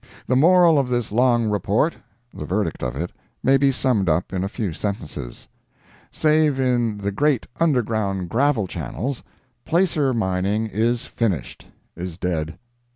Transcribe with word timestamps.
The 0.25 0.35
moral 0.35 0.79
of 0.79 0.89
this 0.89 1.11
long 1.11 1.47
report—the 1.47 2.45
verdict 2.45 2.81
of 2.81 2.95
it—may 2.95 3.57
be 3.57 3.71
summed 3.71 4.09
up 4.09 4.33
in 4.33 4.43
a 4.43 4.49
few 4.49 4.73
sentences: 4.73 5.47
Save 6.11 6.59
in 6.59 6.97
the 6.97 7.11
great 7.11 7.45
underground 7.59 8.27
gravel 8.29 8.65
channels, 8.65 9.21
"placer" 9.63 10.11
mining 10.11 10.65
is 10.65 11.05
finished—is 11.05 12.17
dead. 12.17 12.57